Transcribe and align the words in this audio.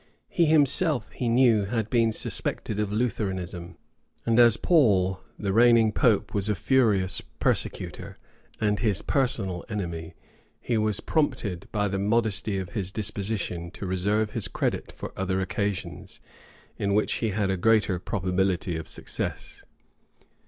He 0.29 0.45
himself, 0.47 1.11
he 1.11 1.29
knew, 1.29 1.65
had 1.65 1.91
been 1.91 2.11
suspected 2.11 2.79
of 2.79 2.91
Lutheranism; 2.91 3.77
and 4.25 4.39
as 4.39 4.57
Paul, 4.57 5.19
the 5.37 5.53
reigning 5.53 5.91
pope, 5.91 6.33
was 6.33 6.49
a 6.49 6.55
furious 6.55 7.21
persecutor, 7.39 8.17
and 8.59 8.79
his 8.79 9.03
personal 9.03 9.63
enemy, 9.69 10.15
he 10.59 10.75
was 10.75 11.01
prompted, 11.01 11.67
by 11.71 11.87
the 11.87 11.99
modesty 11.99 12.57
of 12.57 12.71
his 12.71 12.91
disposition, 12.91 13.69
to 13.69 13.85
reserve 13.85 14.31
his 14.31 14.47
credit 14.47 14.91
for 14.91 15.13
other 15.15 15.39
occasions, 15.39 16.19
in 16.79 16.95
which 16.95 17.13
he 17.21 17.29
had 17.29 17.51
a 17.51 17.55
greater 17.55 17.99
probability 17.99 18.77
of 18.77 18.87
success. 18.87 19.65